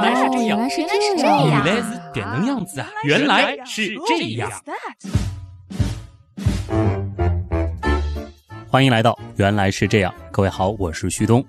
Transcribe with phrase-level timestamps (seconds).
[0.00, 2.88] 来是这样，原来是这样，原来是这能样子啊！
[3.04, 4.50] 原来是这样。
[8.68, 11.44] 欢迎来到《原来是这样》，各位好，我是旭东。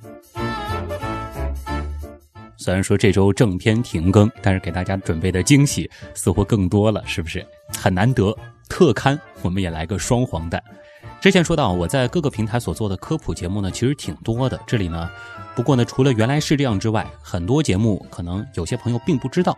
[2.57, 7.45] 虽然说这周正片停更，但是给大家准备的惊喜似乎更多了，是不是？
[7.77, 8.35] 很难得，
[8.69, 10.61] 特刊我们也来个双黄蛋。
[11.21, 14.59] 之前说到我在各个平台所做的科普节目呢，其实挺多的。
[14.65, 15.07] 这里呢，
[15.55, 19.55] 不过呢，除了原来是这样之外，很多节目可能有些朋友并不知道。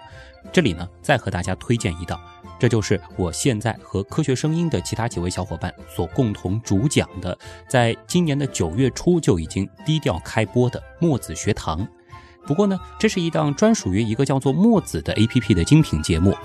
[0.52, 2.20] 这里呢，再和大家推荐一档，
[2.59, 7.38] 这就是我现在和科学声音的其他几位小伙伴所共同主讲的，
[7.70, 11.88] 在今年的九月初就已经低调开播的墨子学堂。
[12.45, 16.36] 不过呢，这是一档专属于一个叫做墨子的 APP 的精品节目。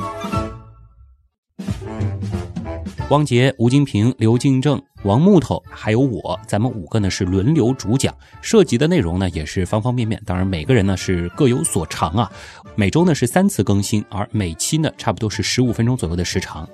[3.10, 10.20] 汪杰、吴金平、刘敬正、王木头，还有我，咱们五个呢是轮流主讲，涉及的内容呢也是方方面面。
[10.26, 12.30] 当然，每个人呢是各有所长啊。
[12.74, 16.68] 每周呢是三次更新，而每期呢差不多是十五分钟左右的时长。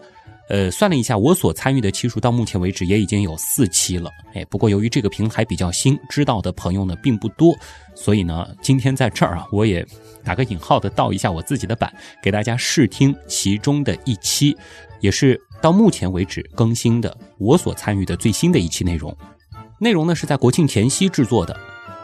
[0.48, 4.10] 呃，算了一下，我所参与的期数到目前为止也已经有四期了。
[4.34, 7.56] 哎，不过由于这个平台比较新，知道的朋友呢并不多，
[7.94, 9.86] 所以呢，今天在这儿啊，我也
[10.24, 14.56] 打个引号的倒一下我自己的版，给大家试听其中的一期，
[14.98, 15.40] 也是。
[15.64, 19.16] 到目前为止更新的我所参与的最新的一期内容，
[19.78, 21.58] 内容呢是在国庆前夕制作的，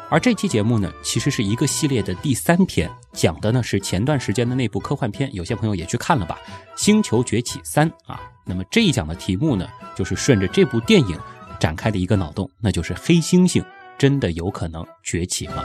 [0.08, 6.38] 而这期节目呢其实是一个系列的第三篇，讲的呢是前段时间的那部科幻片，有些朋友也去看了吧，
[6.74, 8.18] 《星球崛起三》啊。
[8.46, 11.18] 那么这一讲的题目呢，就是顺着这部电影
[11.58, 13.62] 展开的一个脑洞，那就是黑猩猩
[13.98, 15.62] 真的有可能崛起吗？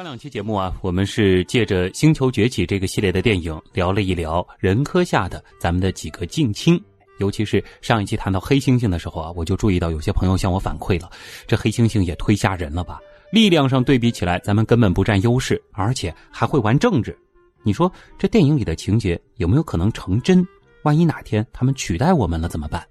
[0.00, 6.82] 上两期节目啊，我们是借着《星球崛起》这个系列的电影聊了一聊人科下的咱们的几个近亲，
[7.18, 11.10] 尤其是上一期谈到黑猩猩的时候啊，我就注意到有些朋友向我反馈了，
[11.46, 12.98] 这黑猩猩也忒吓人了吧？
[13.30, 17.14] 力量上对比起来，咱们根本不占优势，而且还会玩政治。
[17.62, 20.42] 你说这电影里的情节有没有可能成真？
[20.82, 22.82] 万一哪天他们取代我们了怎么办？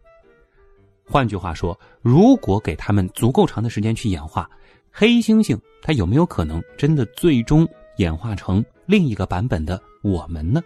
[1.07, 4.47] 换句话说，如果给他们足够长的时间去演化。
[4.91, 7.67] 黑猩猩它有没有可能真的最终
[7.97, 10.61] 演化成另一个版本的我们呢？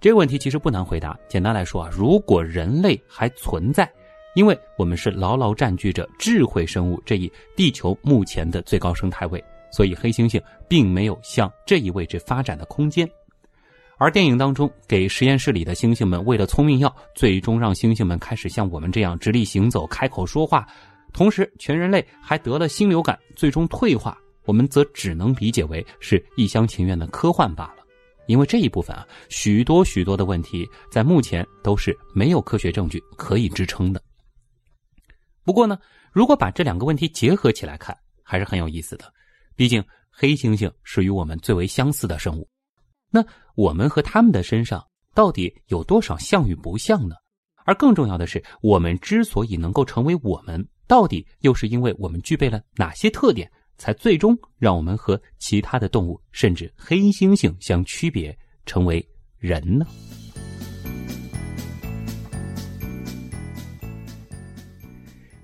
[0.00, 1.18] 这个问题其实不难回答。
[1.28, 3.90] 简单来说啊，如果人类还存在，
[4.34, 13.08] 因为我们是牢牢占据着智慧生物这一地球目前的最高生态位，所以黑猩猩并没有向这一位置发展的空间。
[13.98, 20.66] 而电影当中给实验室里的猩猩们喂了聪明药，最终让猩猩们开始像我们这样直立行走、开口说话。
[21.16, 27.76] 同时，全人类还得了新流感，最终退化，我们则只能理解为是一厢情愿的科幻罢了。
[28.26, 34.02] 因为这一部分啊，许多许多的问题，在目前都是没有科学证据可以支撑的。
[35.42, 35.78] 不过呢，
[36.12, 39.10] 如果把这两个问题结合起来看，还是很有意思的。
[39.54, 42.46] 毕竟，黑猩猩是与我们最为相似的生物，
[43.10, 43.24] 那
[43.54, 47.16] 我们和他们的身上到底有多少像与不像呢？
[47.66, 50.66] 而更重要的是，我们之所以能够成为我们。
[50.88, 59.04] 到底又是因为我们具备了哪些特点，才最终让我们和其他的动物，甚至黑猩猩相区别，成为
[59.36, 59.84] 人呢？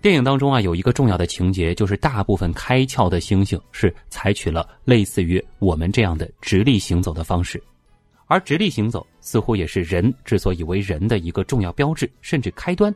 [0.00, 7.62] 电影当中啊，有一个重要的情节，就是大部分开窍的猩猩是采取了类似于我们这样的直立行走的方式，
[8.32, 12.94] 而直立行走似乎也是人之所以为人的一个重要标志，甚至开端。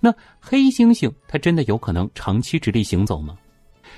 [0.00, 3.38] 那黑猩猩它真的有可能长期直立行走吗？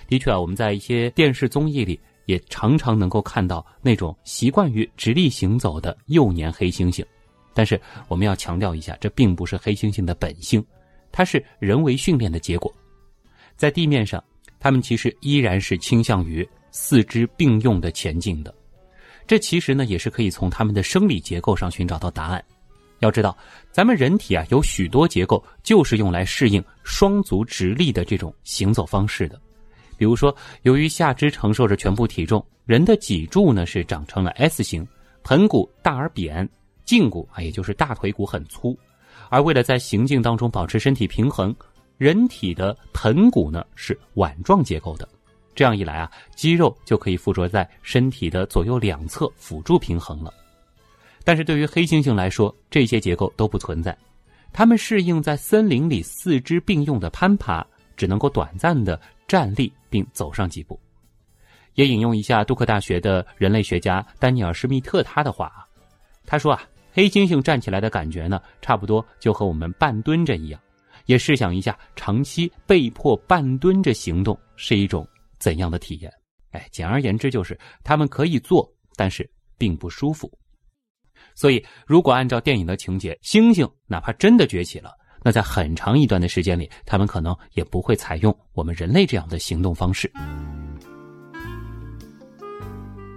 [0.07, 7.03] 的确啊，我们在一些电视综艺里也常常能够看到那种习惯于直立行走的幼年黑猩猩。
[7.55, 10.63] 但是我们要强调一下，这并不是黑猩猩的本性，
[11.11, 12.71] 它是人为训练的结果。
[13.57, 14.23] 在地面上，
[14.61, 18.55] 它们其实依然是倾向于四肢并用的前进的。
[19.29, 22.43] 这其实呢，也是可以从它们的生理结构上寻找到答案。
[23.01, 23.37] 要知道，
[23.71, 29.39] 咱们人体啊有许多结构就是用来适应双足直立的这种行走方式的。
[29.99, 34.87] 比如说，由于下肢承受着全部体重，人的脊柱呢是长成了 S 型，
[35.23, 36.49] 盆骨大而扁，
[36.87, 38.77] 胫骨啊也就是大腿骨很粗。
[39.29, 41.55] 而为了在行进当中保持身体平衡，
[41.99, 45.07] 人体的盆骨呢是碗状结构的。
[45.59, 50.33] 这样一来啊，肌肉就可以附着在身体的左右两侧辅助平衡了。
[51.25, 53.99] 但是对于黑猩猩来说，这些结构都不存在。
[54.53, 57.67] 它们适应在森林里四肢并用的攀爬，
[57.97, 60.79] 只能够短暂的站立并走上几步。
[61.75, 65.67] 也引用一下杜克大学的人类学家丹尼尔·施密特他的话啊，
[66.25, 66.63] 他说啊，
[66.93, 70.61] 黑猩猩站起来的感觉呢，差不多就和我们半蹲着一样。
[71.07, 75.05] 也试想一下，长期被迫半蹲着行动是一种
[75.39, 76.13] 怎样的体验？
[76.51, 80.31] 哎，简而言之就是他们可以做，但是并不舒服。
[81.35, 84.93] 所以，如果按照电影的情节，猩猩哪怕真的崛起了，
[85.23, 90.11] 那在很长一段的时间里，他们可能也不会采用我们人类这样的行动方式。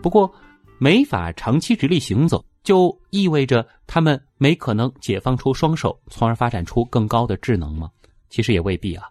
[0.01, 0.31] 不过，
[0.77, 7.89] 没法长期直立行走，就意味着他们没可能解放出双手，从而发展出更高的智能吗？
[8.29, 9.07] 其实也未必啊。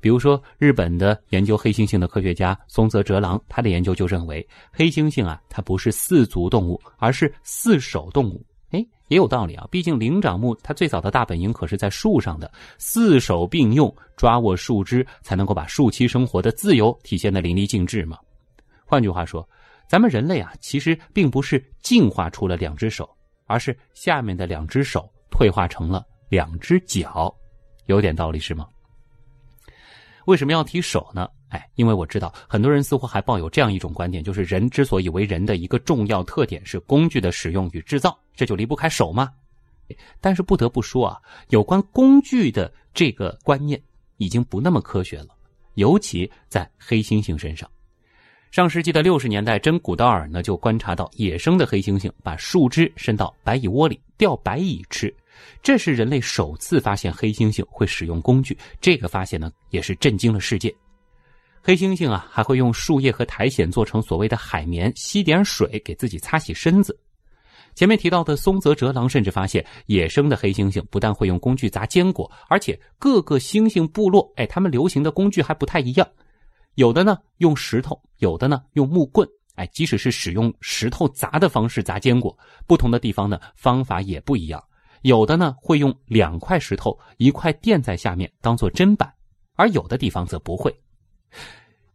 [0.00, 8.44] 比如说，日本的研究黑猩猩的科学家松泽哲郎，他的研究就认为，黑猩猩啊，它不是四足动物，而是四手动物。
[8.70, 9.68] 哎，也有道理啊！
[9.70, 18.18] 毕竟灵长目它最早的大本营可是在树上的，四手并用抓握树枝，才能够把树栖生活的自由体现的淋漓尽致嘛。
[18.86, 19.46] 换句话说，
[19.86, 23.06] 咱们人类啊，其实并不是进化出了两只手，
[23.46, 27.30] 而是下面的两只手退化成了两只脚，
[27.84, 28.66] 有点道理是吗？
[30.26, 31.28] 为什么要提手呢？
[31.48, 39.30] 哎，因为我知道很多人似乎还抱有这样一种观点，就是人之所以为人的一个重要特点是工具的使用与制造，这就离不开手吗？
[40.20, 41.20] 但是不得不说啊，
[41.50, 43.78] 有关工具的这个观念
[44.16, 45.28] 已经不那么科学了，
[45.74, 47.68] 尤其在黑猩猩身上。
[48.50, 55.14] 上世纪的六十年代，真古道尔呢就观察到野生的黑猩猩把树枝伸到白蚁窝里钓白蚁吃。
[55.62, 60.74] 这是人类首次发现黑猩猩会使用工具，这个发现呢也是震惊了世界。
[61.62, 66.98] 黑猩猩啊还会用树叶和苔藓做成所谓的海绵，吸点水给自己擦洗身子。
[67.74, 76.06] 前面提到的松泽哲郎甚至发现，野生的黑猩猩不但会用工具砸坚果，而且各个猩猩部落，哎，他们流行的工具还不太一样，
[76.74, 82.36] 有的呢用石头，有的呢用木棍，哎，即使是使用石头砸的方式砸坚果，
[82.66, 84.62] 不同的地方呢方法也不一样。
[85.02, 89.12] 有的呢会用两块石头一块垫在下面当做砧板，
[89.54, 90.74] 而有的地方则不会。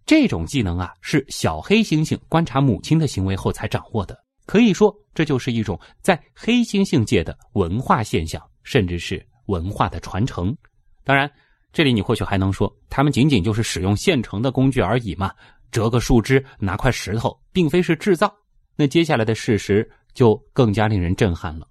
[0.05, 10.55] 这种技能啊是小黑猩猩观察母亲的行为后才掌握的，可以说这就是一种在黑猩猩界的文化现象，甚至是文化的传承。
[11.03, 11.29] 当然，
[11.73, 15.31] 这里你或许还能说，他们仅仅就是使用现成的工具而已嘛，
[15.71, 18.33] 折个树枝，拿块石头，并非是制造。
[18.75, 21.67] 那接下来的事实就更加令人震撼了。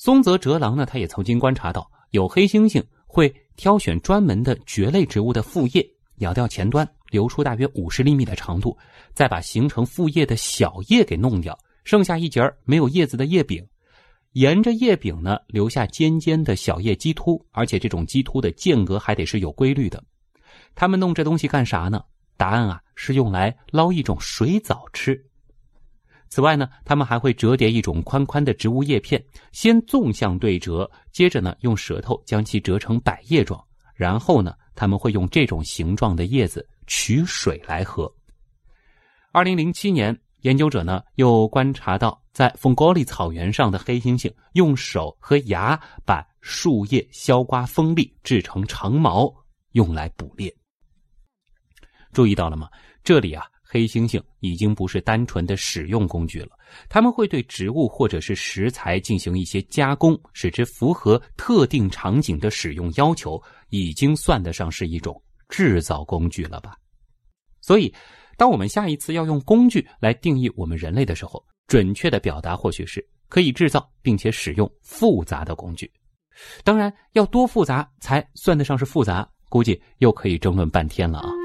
[0.00, 5.86] 松泽哲郎呢，他也曾经观察到，有黑猩猩会挑选专门的蕨类植物的副叶，
[6.20, 8.74] 咬掉前端，留出大约五十厘米的长度，
[9.12, 11.54] 再把形成副叶的小叶给弄掉，
[11.84, 13.62] 剩下一截没有叶子的叶柄，
[14.32, 20.02] 沿着叶柄呢留下尖尖的小叶基突，而且这种基突的间隔还得是有规律的。
[20.74, 22.02] 他们弄这东西干啥呢？
[22.38, 25.22] 答案啊，是用来捞一种水藻吃。
[26.30, 33.60] 此外呢，他们还会折叠一种宽宽的植物叶片，先纵向对折，接着呢用舌头将其折成百叶状，
[33.96, 38.08] 然后呢他们会用这种形状的叶子取水来喝。
[39.32, 49.34] 二零零七年，研究者呢又观察到，在丰高里草原上的黑猩猩用手和牙把树叶削刮锋利，制成长矛，
[49.72, 50.54] 用来捕猎。
[52.12, 52.68] 注意到了吗？
[53.02, 53.44] 这里啊。
[53.72, 56.58] 黑猩猩已经不是单纯的使用工具了，
[56.88, 66.76] 他们会对植物或者是食材进行一些加工，使之符合特定场景的使用要求，已经算得上是一种制造工具了吧？
[67.60, 67.94] 所以，
[68.36, 75.88] 当我们下一次要用工具来定义我们人类的时候，准确的表达或许是可以制造并且使用复杂的工具。
[76.64, 81.39] 当然，要多复杂才算得上是复杂，估计又可以争论半天了啊。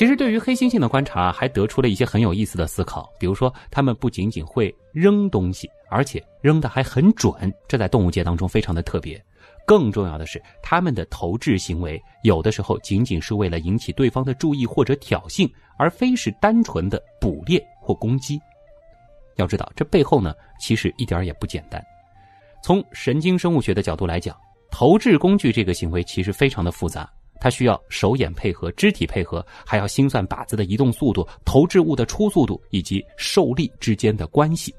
[0.00, 3.12] 其实，对于黑猩猩的观察，还得出了一些很有意思的思考。
[3.18, 9.22] 比如说，它们不仅仅会扔东西，而且扔的还很准，这在动物界当中非常的特别。
[9.66, 18.40] 更重要的是，它们的投掷行为有的时候仅仅是为了引起对方的注意或者挑衅，而非是单纯的捕猎或攻击。
[19.36, 21.78] 要知道，这背后呢，其实一点也不简单。
[22.62, 24.34] 从神经生物学的角度来讲，
[24.70, 27.06] 投掷工具这个行为其实非常的复杂。
[27.40, 34.72] 它需要手眼配合、肢体配合，还要心算靶子的移动速度、投掷物的出速度以及受力之间的关系。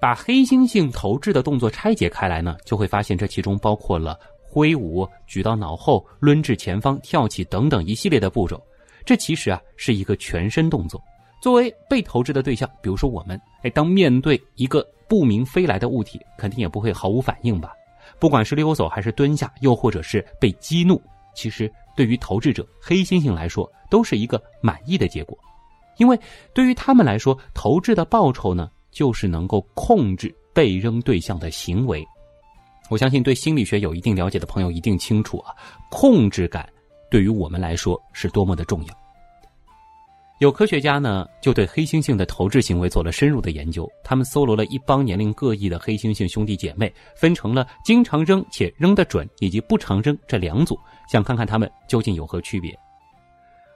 [0.00, 8.62] 把黑猩猩投掷的动作拆解开来呢，就会发现这其中包括了挥舞、举到脑后、抡至前方、跳起等等一系列的步骤。
[9.04, 11.02] 这其实啊是一个全身动作。
[11.42, 17.72] 作为被投掷的对象，比如说我们，哎，当面对一个不明飞来的物体，肯定也不会毫无反应吧？
[18.18, 21.00] 不管是溜走还是蹲下，又或者是被激怒，
[21.34, 21.70] 其实。
[21.96, 25.38] 对于投掷者黑猩猩来说，都是一个满意的结果，
[25.98, 26.18] 因为
[26.52, 32.04] 对于他们来说，投掷的报酬呢，就是能够控制被扔对象的行为。
[32.90, 35.54] 我相信对心理学有一定了解的朋友一定清楚啊，
[35.90, 36.68] 控制感
[37.10, 39.03] 对于我们来说是多么的重要。
[40.38, 43.88] 有科学家呢，就对黑猩猩的投掷行为做了深入的研究。
[44.02, 50.76] 他们搜罗了一帮年龄各异的黑猩猩兄弟姐妹，分成了经常扔且扔得准以及不常扔这两组，
[51.08, 52.76] 想看看他们究竟有何区别。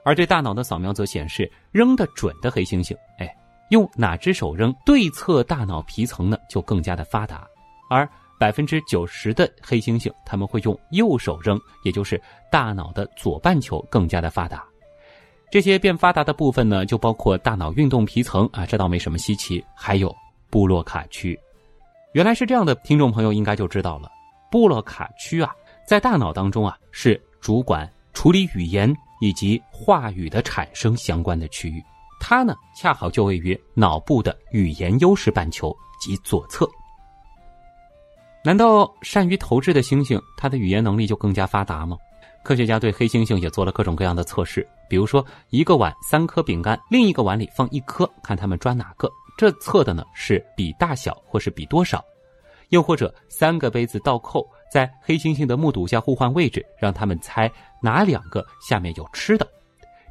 [0.03, 3.33] 而对大脑的扫描则显示，扔得准的黑猩猩，哎，
[3.69, 7.37] 用哪只手扔，对侧大脑皮层呢就更加的发达；
[7.89, 14.65] 而百分之九十的黑猩猩，他们会用右手扔，也就是大脑的左半球更加的发达。
[15.51, 19.63] 这些变发达的部分呢，就包括大脑运动皮层啊，这倒没什么稀奇。
[19.75, 20.15] 还有
[20.49, 21.39] 布洛卡区，
[22.13, 24.11] 原来是这样的，听众朋友应该就知道了。
[24.51, 25.51] 布洛卡区啊，
[25.87, 31.83] 在大脑当中啊，是主管处理语言以及话语的产生相关的区域。
[32.19, 36.69] 它呢，恰好就位于脑部的语言优势半球及左侧。
[38.43, 41.97] 难道善于投掷的猩猩，它的语言能力就更加发达吗？
[42.43, 49.09] 科学家对黑猩猩也做了各种各样的测试，比如说一个碗三颗饼干，另一个碗里放一颗，看他们抓哪个。
[49.37, 52.03] 这测的呢是比大小或是比多少，
[52.69, 59.47] 又或者三个杯子倒扣在黑猩猩的目睹下互换位置，让他们猜哪两个下面有吃的。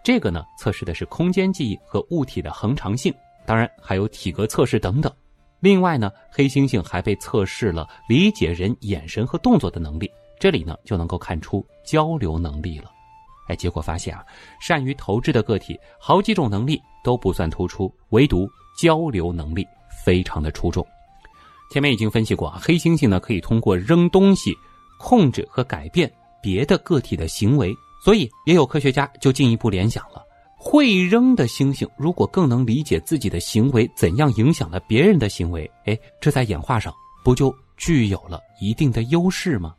[0.05, 3.13] 这个呢测试的是空间记忆和物体的恒常性，
[3.45, 5.13] 当然还有体格测试等等。
[5.61, 10.11] 另外呢，黑猩猩还被测试了理解人眼神和动作的能力。
[10.38, 12.90] 这里呢就能够看出交流能力了，
[13.49, 14.25] 哎，结果发现啊，
[14.61, 19.66] 善于投掷的个体好几种能力都不算突出，唯独交流能力
[20.04, 20.87] 非常的出众。
[21.71, 24.54] 前面已经分析过啊，黑猩猩呢可以通过扔东西
[24.99, 26.11] 控制和改变
[26.42, 30.23] 别的个体的行为，所以也有科学家就进一步联想了：
[30.57, 39.75] 会扔的猩猩如果更能理解自己的行为怎样影响了别人的行为，哎，这在演化上不就具有了一定的优势吗？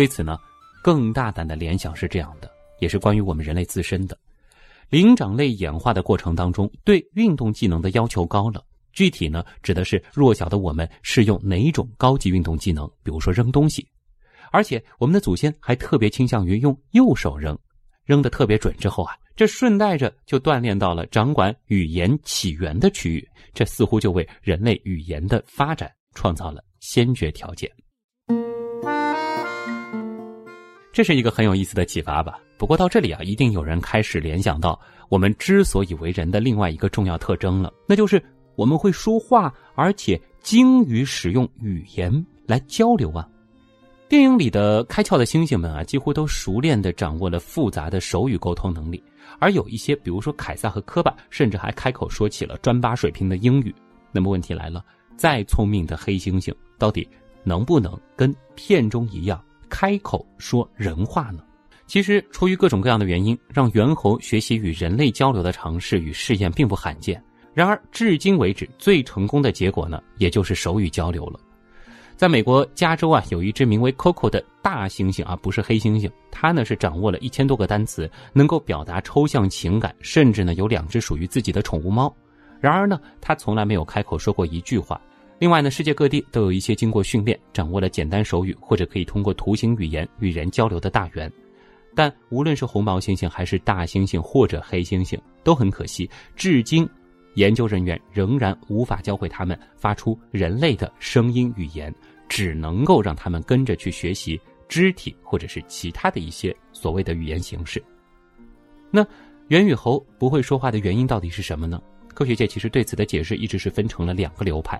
[0.00, 0.38] 对此呢，
[0.82, 4.16] 更大胆的联想是这样的，也是关于我们人类自身的。
[4.88, 8.64] 灵长类演化的过程当中，对运动技能的要求高了。
[8.94, 13.86] 具体呢，指的是弱小的我们适用哪种高级运动技能，比如说扔东西。
[14.50, 17.54] 而且我们的祖先还特别倾向于用右手扔，
[18.06, 27.70] 扔的特别准之后啊，这顺带着就锻炼到了掌管语言起源的区域，这似乎就为人类语言的发展创造了先决条件。
[30.92, 32.38] 这是一个很有意思的启发吧。
[32.58, 34.78] 不过到这里啊，一定有人开始联想到
[35.08, 38.22] 我们之所以为人的另外一个重要特征了，那就是
[38.54, 43.26] 我们会说话，而且精于使用语言来交流啊。
[44.08, 49.02] 电影里的开窍的猩猩们啊，几乎都熟练的掌握了复杂的手语沟通能力，
[49.38, 53.72] 而有一些，比如说凯撒和科巴，甚至还开口说起了专八水平的英语。
[54.10, 54.84] 那么问题来了，
[55.16, 57.08] 再聪明的黑猩猩，到底
[57.44, 59.40] 能不能跟片中一样？
[59.70, 61.42] 开口说人话呢？
[61.86, 67.22] 其实出于各种各样的原因，让猿猴学习与人类交流的尝试与试验并不罕见。
[67.54, 71.40] 然而，至今为止最成功的结果呢，也就是手语交流了。
[72.16, 82.14] 在美国加州啊，有一只名为 Coco 的大猩猩啊，不是黑猩猩，它呢是掌握了一千多个单词，能够表达抽象情感，甚至呢有两只属于自己的宠物猫。
[82.60, 85.00] 然而呢，它从来没有开口说过一句话。
[85.40, 91.32] 另外呢，世界各地都有一些经过训练、掌握了简单手语或者可以通过图形语言与人交流的大猿，
[91.94, 96.86] 但无论是红毛猩猩还是大猩猩或者黑猩猩，都很可惜，至今
[97.36, 101.90] 研究人员仍然无法教会他们发出人类的声音语言，
[102.28, 107.82] 只能够让他们跟着去学习肢体或者是其他的一些所谓的语言形式。
[108.90, 109.02] 那
[109.48, 111.80] 猿与猴不会说话的原因到底是什么呢？
[112.12, 114.78] 科学界其实对此的解释一直是分成了两个流派。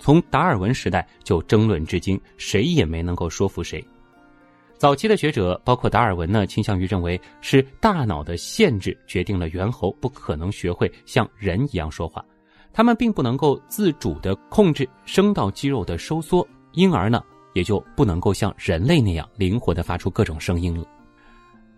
[0.00, 3.84] 从达尔文时代就争论至今，谁也没能够说服谁。
[4.78, 12.24] 早期的学者，包括达尔文呢，倾向于认为是大脑的限制决定了猿猴不可能学会像人一样说话，
[12.72, 20.84] 他们并不能够自主的控制声道肌肉的收缩，因而呢，也就不能够像人类那样灵活的发出各种声音了。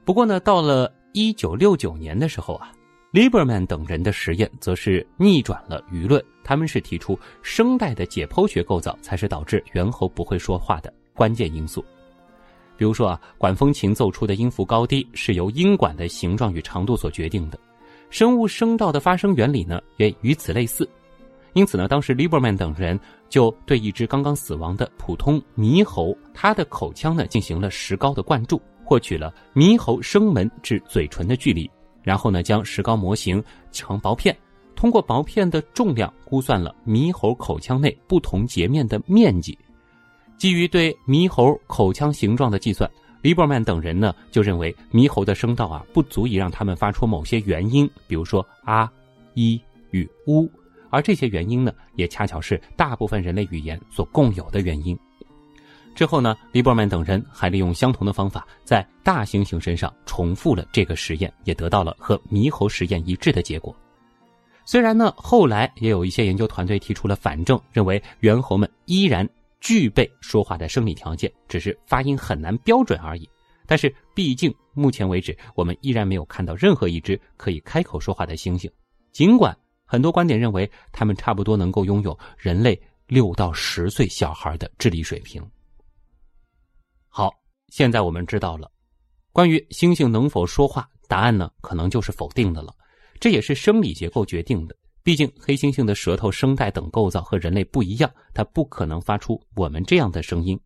[0.05, 2.73] 不过呢，到了一九六九年的时候啊。
[3.13, 11.85] Lieberman 等人的实验则是逆转了舆论，他们是提出声带的解剖学构造才是导致猿猴不会说话的关键因素。
[12.75, 17.61] 比如说啊，管风琴奏出的音符高低是由音管的形状与长度所决定的，
[18.09, 20.89] 生物声道的发声原理呢也与此类似。
[21.53, 31.71] 因此呢，当时 Lieberman 等人就对一只刚刚死亡的普通猕猴，它的口腔呢进行了石膏的灌注，获取了猕猴声门至嘴唇的距离。
[32.03, 34.37] 然后呢，将石膏模型成薄片，
[34.75, 39.57] 通过薄片的重量估算了猕猴口腔内不同截面的面积，
[40.37, 42.91] 基于对猕猴口腔形状的计算，
[43.23, 48.91] 利伯曼等人呢就认为猕猴的声道啊不足以让他们发出某些元音，比如说啊、
[49.35, 49.61] 一
[49.93, 50.51] 与乌，
[50.91, 54.99] 而这些元音呢也恰巧是大部分人类语言所共有的元音。
[55.95, 63.75] 之后呢，利伯曼等人还利用相同的方法，在大猩猩身上重复了这个实验，也得到了和猕猴实验一致的结果。
[64.65, 69.29] 虽然呢，后来也有一些研究团队提出了反证，认为猿猴们依然
[69.61, 73.29] 具备说话的生理条件，只是发音很难标准而已。
[73.67, 78.71] 但是，毕竟目前为止，我们依然没有看到任何一只可以开口说话的猩猩。
[79.13, 85.43] 尽管很多观点认为，它们差不多能够拥有人类六到十岁小孩的智力水平。
[87.15, 87.31] 好，
[87.69, 88.71] 现在我们知道了，
[89.35, 92.75] 关于猩猩能否说话，答案呢可能就是否定的了。
[93.21, 100.59] 这也是生理结构决定的，毕竟黑猩猩的舌头、声带等构造和人类不一样，它不可能发出我们这样的声音。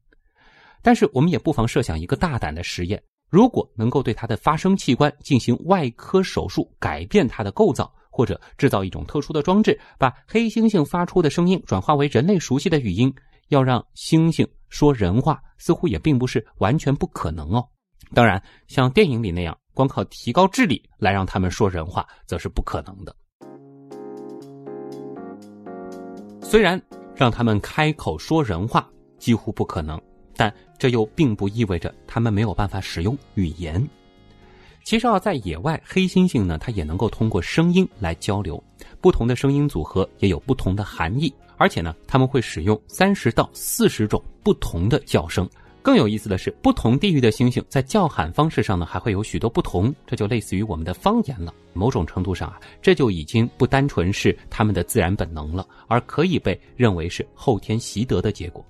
[0.82, 13.12] 但是我们也不妨设想一个大胆的实验：如果能够对它的发声器官进行外科手术，改变它的构造，或者制造一种特殊的装置，把黑猩猩发出的声音转化为人类熟悉的语音。
[13.48, 17.66] 要让猩猩说人话，似乎也并不是完全不可能哦。
[18.14, 23.14] 当然，像电影里那样，光靠提高智力来让他们说人话，则是不可能的。
[26.40, 26.80] 虽然
[27.14, 30.00] 让他们开口说人话几乎不可能，
[30.36, 33.84] 但这又并不意味着他们没有办法使用语言。
[34.84, 38.62] 其实啊，在野外，黑猩猩呢，它也能够通过声音来交流，
[39.00, 41.34] 不同的声音组合也有不同的含义。
[41.56, 45.48] 而且呢，他们会使用三十到四十种不同的叫声。
[45.82, 49.94] 更有意思的是，不同地域的猩猩在叫喊方式上呢，还会有许多不同。
[50.04, 51.54] 这就类似于我们的方言了。
[51.74, 58.64] 某种程度上啊，这就已经不单纯是他们的自然本能了，而可以被认为是后天习得的结果。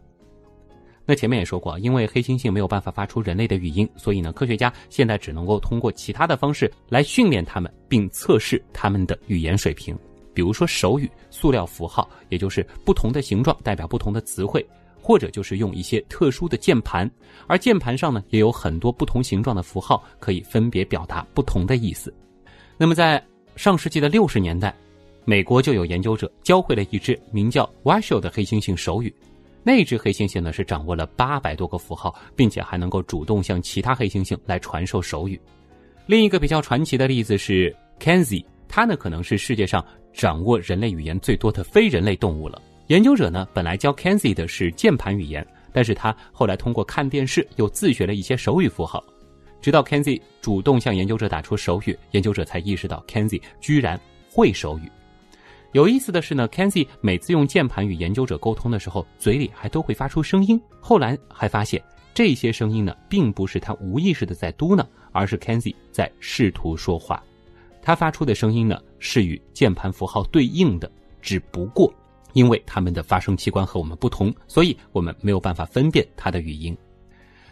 [1.06, 9.96] 那前面也说过，因为黑猩猩没有办法发出人类的语音，所以呢，科学家现在只能够通过其他的方式来训练它们，并测试它们的语言水平。
[10.36, 14.64] 比如说手语、塑料符号，也就是不同的形状代表不同的词汇，
[15.00, 17.10] 或者就是用一些特殊的键盘，
[17.46, 22.12] 而键盘上呢也有很多不同形状的符号，可以分别表达不同的意思。
[22.76, 23.24] 那么在
[23.56, 24.76] 上世纪的六十年代，
[25.24, 29.10] 美国就有研究者教会了一只名叫 w a s h o 的黑猩猩手语，
[29.62, 35.40] 那只黑猩猩呢是掌握了八百多个符号，并且还能够主动向其他黑猩猩来传授手语。
[36.04, 39.82] 另一个比较传奇的例子是 Kenzie，它呢可能是世界上。
[40.16, 42.60] 掌握人类语言最多的非人类动物了。
[42.86, 49.04] 研究者呢，本来教 Kenzi 的是键盘语言，但是他后来通过看电视又自学了一些手语符号。
[49.60, 54.00] 直到 Kenzi 主动向研究者打出手语，研究者才意识到 Kenzi 居然
[54.30, 54.90] 会手语。
[55.72, 60.58] 有意思的是呢，Kenzi 每次用键盘与研究者沟通的时候，嘴里还都会发出声音。
[60.80, 61.82] 后来还发现，
[62.14, 67.22] 这些声音呢，并不是他无意识的在嘟囔，而是 Kenzi 在试图说话。
[67.86, 70.90] 它发出的声音呢，是与键盘符号对应的，
[71.22, 71.88] 只不过
[72.32, 76.76] 因为它们的发声器官和我们不同，所以我们没有办法分辨它的语音。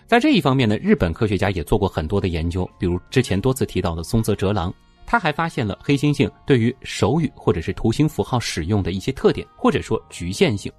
[0.09, 4.75] 在这一方面呢，日本科学家也做过很多的研究，比如之前多次提到的松泽哲郎，
[5.07, 10.73] 他还发现了黑猩猩对于手语或者是图形符号使用的一些特点，或者说局限性。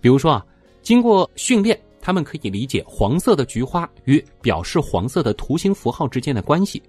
[0.00, 0.46] 比如说啊，
[0.80, 6.82] 经过训练，他们可以理解黄色的菊花与表示黄色的图形符号之间的关系。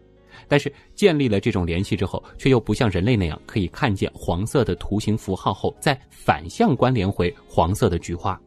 [0.47, 8.39] 但是建立了这种联系之后，却又不像人类那样可以看见黄色的图形符号后再反向关联回黄色的菊花。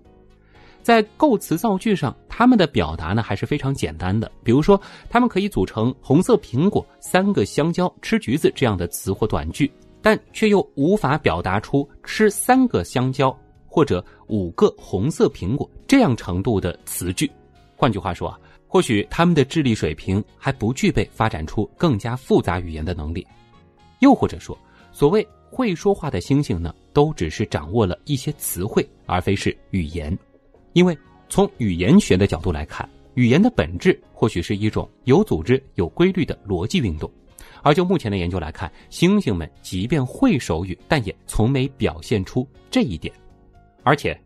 [0.83, 4.31] 在构词造句上，他们的表达呢还是非常简单的。
[4.43, 4.79] 比如说，
[5.09, 13.35] 他们可以组成“红色苹果”“三个香蕉”“吃橘子”这样的词或短句，但却又无法表达出“吃三个香蕉”
[13.67, 17.31] 或者“五个红色苹果”这样程度的词句。
[17.75, 18.39] 换句话说啊。
[18.75, 23.25] 或许他们的智力水平还不具备发展出更加复杂语言的能力，
[24.01, 24.59] 又或者说，
[24.91, 30.19] 所谓会说话的猩猩呢，都只是掌握了一些词汇，而非是语言。
[30.73, 37.09] 因为从语言学的角度来看，语言的本质或许是一种有组织、有规律的逻辑运动。
[37.63, 43.15] 而就目前的研究来看，猩猩们即便会手语，但也从没表现出这一点，
[43.85, 44.21] 而且。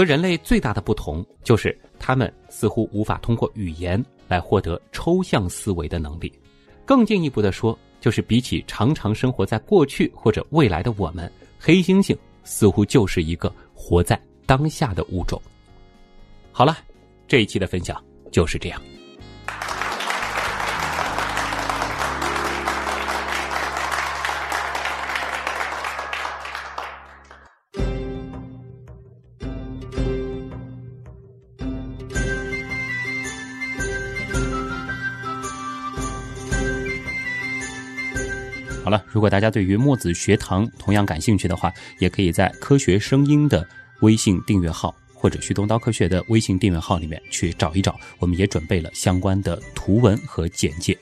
[0.00, 6.32] 和人类最大的不同就是，他们似乎无法通过语言来获得抽象思维的能力。
[6.86, 15.38] 更进一步的说，就是比起常常生活在过去或者未来的我们，黑猩猩似乎就是一个活在当下的物种。
[16.50, 16.78] 好了，
[17.28, 18.80] 这一期的分享就是这样。
[38.90, 43.64] 好了，如果大家对于墨子学堂同样感兴趣的话，也可以在科学声音的
[44.00, 50.98] 微信订阅号或者旭东刀科学的微信订阅号里面去找一找，我们也准备了相关的图文和简介，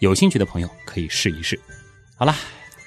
[0.00, 1.58] 有兴趣的朋友可以试一试。
[2.16, 2.34] 好了，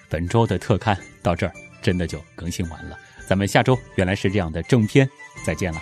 [0.10, 2.96] 本周的特刊到这儿真的就更新完了，
[3.28, 5.10] 咱们下周原来是这样的正片
[5.44, 5.82] 再见了。